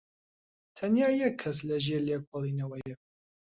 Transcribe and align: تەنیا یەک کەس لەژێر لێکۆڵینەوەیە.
تەنیا 0.77 1.09
یەک 1.23 1.33
کەس 1.41 1.57
لەژێر 1.69 2.01
لێکۆڵینەوەیە. 2.07 2.95